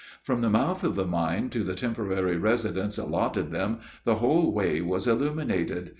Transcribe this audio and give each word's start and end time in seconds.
From 0.23 0.41
the 0.41 0.49
mouth 0.49 0.83
of 0.83 0.95
the 0.95 1.05
mine 1.05 1.49
to 1.51 1.63
the 1.63 1.75
temporary 1.75 2.35
residence 2.35 2.97
allotted 2.97 3.51
them, 3.51 3.81
the 4.03 4.15
whole 4.15 4.51
way 4.51 4.81
was 4.81 5.07
illuminated. 5.07 5.89